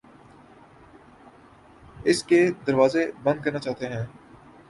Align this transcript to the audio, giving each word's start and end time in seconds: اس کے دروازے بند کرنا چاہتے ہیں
اس 2.05 2.23
کے 2.23 2.39
دروازے 2.67 3.05
بند 3.23 3.43
کرنا 3.43 3.59
چاہتے 3.59 3.87
ہیں 3.87 4.03